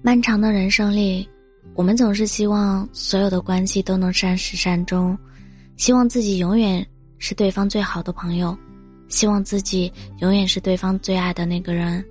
[0.00, 1.28] 漫长的人生里，
[1.74, 5.18] 我们总是希望所有的关系都能善始善终，
[5.76, 6.86] 希望自己永远
[7.18, 8.56] 是对方最好的朋友，
[9.08, 12.04] 希望自己永远是对方最爱的那个人。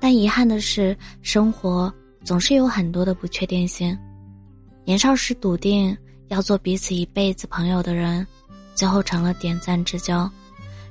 [0.00, 1.92] 但遗憾的是，生活
[2.24, 3.96] 总是有很多的不确定性。
[4.86, 5.94] 年少时笃定
[6.28, 8.26] 要做彼此一辈子朋友的人，
[8.74, 10.26] 最后成了点赞之交；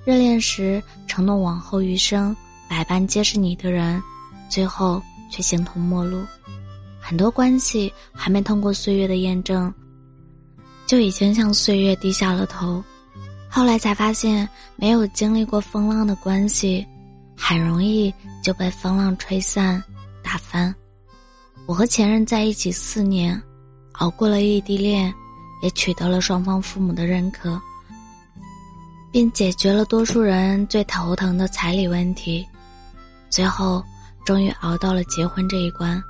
[0.06, 2.36] 热恋时承诺往后余生
[2.69, 4.00] 百般皆是你的人，
[4.50, 5.01] 最后。
[5.30, 6.24] 却形同陌路，
[7.00, 9.74] 很多关系还没通过岁月的验证，
[10.86, 12.84] 就已经向岁月低下了头。
[13.50, 16.86] 后来才发现，没有经历过风浪的关系，
[17.36, 18.14] 很容易
[18.44, 19.82] 就被风浪吹散、
[20.22, 20.74] 打翻。
[21.66, 23.42] 我和前任在一起四年，
[23.94, 25.14] 熬过了异地恋，
[25.62, 27.60] 也取得了双方父母的认可，
[29.12, 32.45] 并解决了多数人最头疼的彩礼问题，
[33.30, 33.84] 最后。
[34.28, 36.03] 终于熬到了结婚这一关，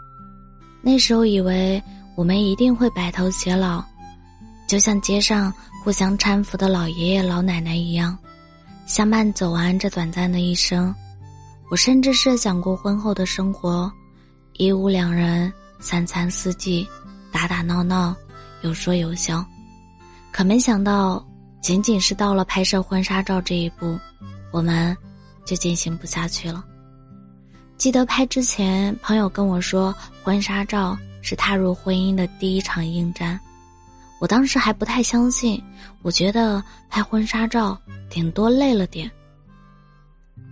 [0.81, 1.79] 那时候以为
[2.15, 3.83] 我们一定会白头偕老，
[4.67, 8.17] 就像街上互相搀扶的老爷爷老奶奶一样，
[8.87, 10.91] 相伴走完这短暂的一生。
[11.69, 13.91] 我甚至设想过婚后的生活，
[14.53, 16.87] 一屋两人，三餐四季，
[17.31, 18.15] 打打闹闹，
[18.63, 19.45] 有说有笑。
[20.31, 21.23] 可没想到，
[21.61, 23.95] 仅仅是到了拍摄婚纱照这一步，
[24.51, 24.97] 我们
[25.45, 26.65] 就进行不下去了。
[27.77, 33.39] 记得拍之前，朋友跟我说，婚纱照是踏入婚姻的第一场硬战。
[34.19, 35.61] 我当时还不太相信，
[36.01, 39.09] 我觉得拍婚纱照顶多累了点。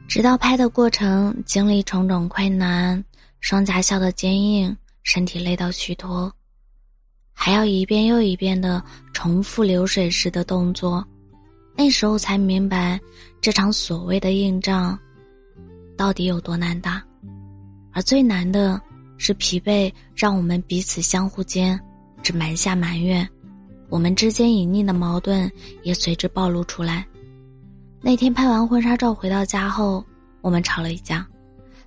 [0.08, 3.04] 直到拍的过程经历种种困难，
[3.40, 6.32] 双颊笑得坚硬，身体累到虚脱，
[7.34, 8.82] 还要一遍又一遍的
[9.14, 11.04] 重复流水式的动作，
[11.76, 13.00] 那时候才明白，
[13.42, 14.98] 这场所谓的硬仗，
[15.98, 17.04] 到底有多难打。
[17.96, 18.80] 而最难的
[19.18, 21.80] 是疲惫，让我们彼此相互间
[22.22, 23.28] 只埋下埋怨，
[23.88, 25.50] 我们之间隐匿的矛盾
[25.82, 27.08] 也随之暴露出来。
[28.02, 30.06] 那天拍完婚纱照回到家后，
[30.42, 31.26] 我们吵了一架，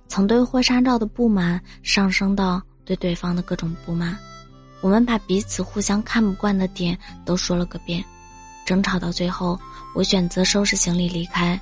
[0.07, 4.17] 从对婚纱照的不满上升到对对方的各种不满，
[4.81, 8.03] 我们把彼此互相看不惯的点都说了个遍，
[8.65, 9.59] 争吵到最后，
[9.93, 11.61] 我选择收拾行李离开，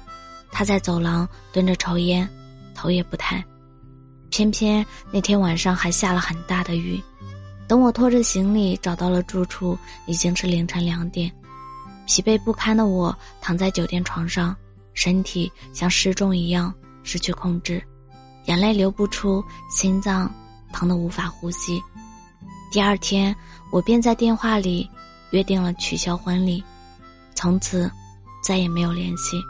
[0.54, 2.26] 他在走廊蹲着抽烟，
[2.74, 3.44] 头也不抬。
[4.38, 7.02] 偏偏那天晚上还下了很大的雨，
[7.68, 9.76] 等我拖着行李找到了住处，
[10.06, 11.32] 已经是凌晨两点。
[12.06, 14.56] 疲惫不堪的我躺在酒店床上，
[14.94, 16.72] 身体像失重一样
[17.02, 17.84] 失去控制，
[18.46, 20.32] 眼泪流不出，心脏
[20.72, 21.82] 疼得无法呼吸。
[22.72, 23.36] 第二天，
[23.72, 24.88] 我便在电话里
[25.32, 26.64] 约定了取消婚礼，
[27.34, 27.92] 从此
[28.44, 29.42] 再也没有联系。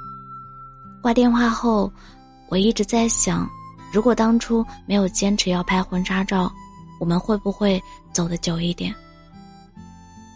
[1.02, 1.92] 挂电话后，
[2.47, 3.46] 我一直在想。
[3.92, 6.52] 如果当初没有坚持要拍婚纱照，
[7.00, 7.81] 我们会不会
[8.12, 8.94] 走得久一点？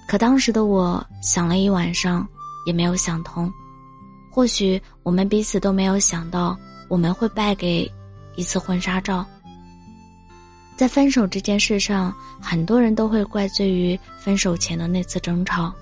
[0.08, 2.28] 可当时的我想了一晚上，
[2.66, 3.52] 也没有想通。
[4.32, 6.58] 或许我们彼此都没有想到，
[6.88, 7.90] 我们会败给
[8.36, 9.26] 一次婚纱照。
[10.78, 15.74] 在分手这件事上，很多人都会怪罪于分手前的那次争吵，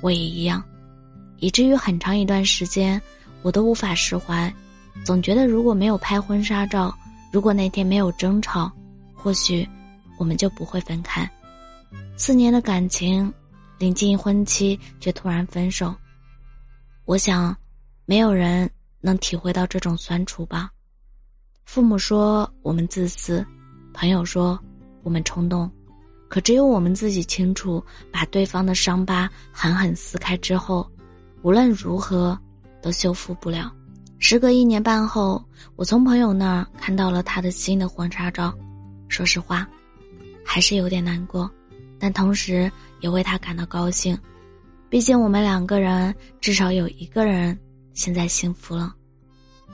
[0.00, 0.62] 我也一样，
[1.38, 3.00] 以至于很长一段时间，
[3.42, 4.52] 我都无法释怀，
[5.04, 6.96] 总觉得如果没有拍婚纱照。
[7.32, 8.70] 如果那天没有争吵，
[9.14, 9.68] 或许
[10.18, 11.30] 我们就不会分开。
[12.16, 13.32] 四年的感情，
[13.78, 15.94] 临近婚期却突然分手，
[17.04, 17.54] 我想，
[18.04, 18.70] 没有人
[19.00, 20.70] 能体会到这种酸楚吧。
[21.64, 23.44] 父母说我们自私，
[23.92, 24.58] 朋友说
[25.02, 25.70] 我们冲动，
[26.28, 30.88] 可只有我们自己清楚，把对方的伤疤狠狠撕开之后，
[31.42, 32.38] 无论如何
[32.80, 33.70] 都修复不了。
[34.18, 35.44] 时隔一年半后，
[35.76, 38.52] 我从朋友那儿看到了他的新的婚纱照，
[39.08, 39.68] 说实话，
[40.44, 41.50] 还是有点难过，
[41.98, 44.18] 但同时也为他感到高兴，
[44.88, 47.56] 毕竟我们两个人至少有一个人
[47.92, 48.94] 现在幸福了。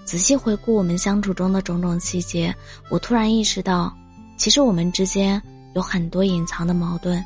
[0.05, 2.55] 仔细回顾我们相处中的种种细节，
[2.91, 3.97] 我突然意识到，
[4.37, 5.41] 其实我们之间
[5.75, 7.25] 有很多隐藏的矛盾，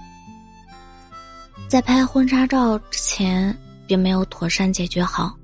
[1.67, 5.35] 在拍婚纱照之前并没有妥善解决好。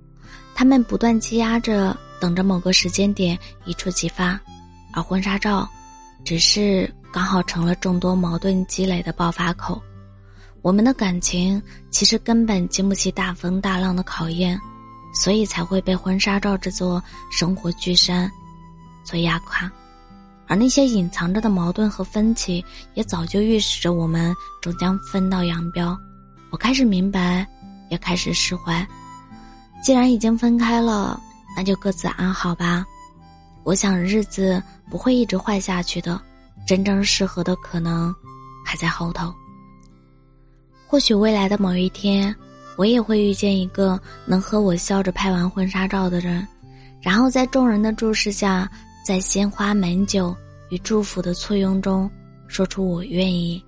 [0.62, 4.38] 他们不断积压着，等着某个时间点一触即发，
[4.92, 5.68] 而婚纱照，
[6.24, 9.82] 只是刚好成了众多矛盾积累的爆发口。
[10.62, 11.60] 我们的感情
[11.90, 14.56] 其实根本经不起大风大浪的考验，
[15.12, 18.30] 所以才会被婚纱照这座生活巨山
[19.04, 19.68] 所压垮。
[20.46, 25.98] 而那些隐藏着的矛盾和分歧，也早就预示着我们终将分道扬镳。
[26.50, 27.44] 我开始明白，
[27.90, 28.86] 也开始释怀。
[29.82, 31.20] 既然已经分开了，
[31.56, 32.86] 那就各自安好吧。
[33.64, 36.20] 我想日子不会一直坏下去的，
[36.66, 38.14] 真正适合的可能
[38.64, 39.32] 还在后头。
[40.86, 42.34] 或许未来的某一天，
[42.76, 46.46] 我也会遇见一个能和我笑着拍完婚纱照的人，
[47.00, 48.70] 然后在众人的注视下，
[49.04, 50.34] 在鲜花美酒
[50.70, 52.08] 与祝福的簇拥中，
[52.46, 53.62] 说出我愿意。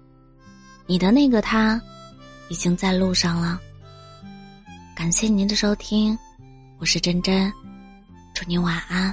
[0.86, 1.80] 你的那个他，
[2.48, 3.60] 已经在路上了。
[4.94, 6.16] 感谢您的收听，
[6.78, 7.52] 我是珍珍，
[8.32, 9.12] 祝您晚安。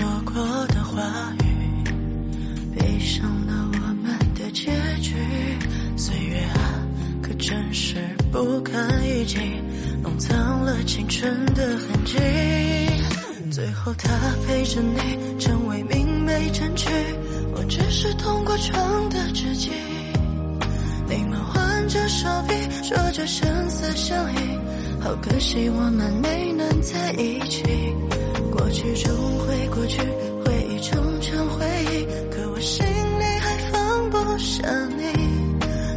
[0.00, 0.34] 说过
[0.68, 1.02] 的话
[1.44, 1.84] 语，
[2.74, 4.70] 悲伤了我们的结
[5.02, 5.14] 局。
[5.94, 6.80] 岁月啊，
[7.20, 7.96] 可真是
[8.32, 9.36] 不堪一击，
[10.02, 12.16] 弄脏了青春的痕迹。
[13.50, 14.08] 最后他
[14.46, 16.86] 陪着你，成为明媚证据。
[17.52, 19.70] 我只是通过窗的知己。
[21.10, 24.38] 你们挽着手臂，说着生死相依。
[24.98, 27.62] 好可惜，我们没能在一起。
[28.70, 29.98] 过去终会过去，
[30.44, 34.62] 回忆终成回忆，可我心里还放不下
[34.96, 35.02] 你。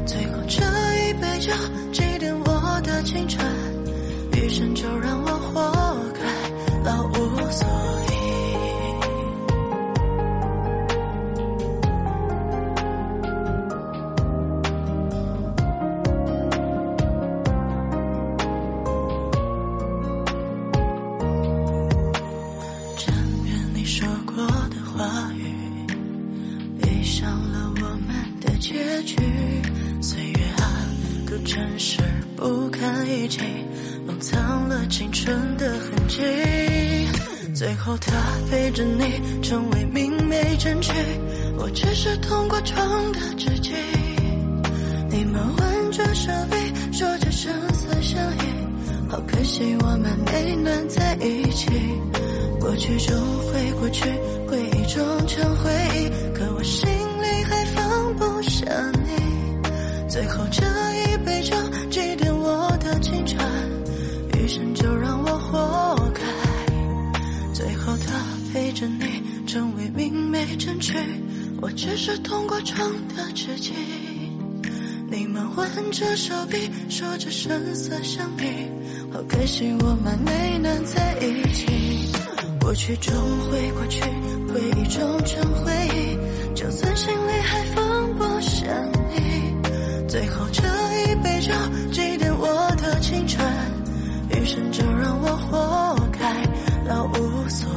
[0.07, 0.63] 最后这
[0.97, 1.51] 一杯酒，
[1.91, 3.45] 祭奠我的青春，
[4.31, 5.42] 余生就让我
[29.05, 29.15] 去。
[30.01, 30.85] 岁月啊，
[31.25, 31.99] 可真是
[32.35, 33.39] 不堪一击，
[34.05, 36.21] 弄脏了青春的痕迹。
[37.53, 38.11] 最后他
[38.49, 40.91] 陪着你，成为明媚证据。
[41.57, 43.71] 我只是通过窗的知己。
[45.09, 48.41] 你们挽着手臂，说着生死相依。
[49.07, 51.69] 好可惜，我们没能在一起。
[52.59, 53.15] 过去终
[53.47, 54.03] 会过去，
[54.47, 58.65] 回忆终成回忆，可我心里还放不下。
[60.13, 61.55] 最后这一杯酒，
[61.89, 63.39] 祭奠我的青春，
[64.35, 66.21] 余生就让我活该。
[67.51, 68.23] 最后他
[68.53, 70.93] 陪着你，成为明媚证据，
[71.59, 73.73] 我只是通过窗的纸迹。
[75.09, 78.69] 你们挽着手臂，说着生死相依，
[79.11, 81.65] 好可惜我们没能在一起。
[82.61, 83.15] 过去终
[83.49, 84.03] 会过去，
[84.53, 86.53] 回忆终成回忆。
[86.53, 88.67] 就算心里还放不下，
[90.13, 91.51] 最后这一杯酒
[91.91, 93.43] 祭奠我的青春，
[94.29, 96.47] 余生就让我活该，
[96.85, 97.67] 老无所